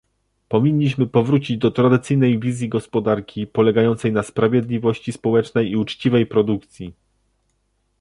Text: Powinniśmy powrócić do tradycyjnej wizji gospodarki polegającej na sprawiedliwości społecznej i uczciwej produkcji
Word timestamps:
Powinniśmy 0.49 1.07
powrócić 1.07 1.57
do 1.57 1.71
tradycyjnej 1.71 2.39
wizji 2.39 2.69
gospodarki 2.69 3.47
polegającej 3.47 4.11
na 4.11 4.23
sprawiedliwości 4.23 5.11
społecznej 5.11 5.69
i 5.71 5.75
uczciwej 5.75 6.25
produkcji 6.25 6.93